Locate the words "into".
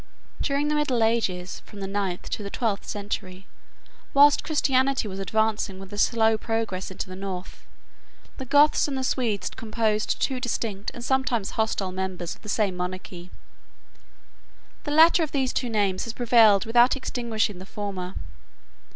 6.89-7.07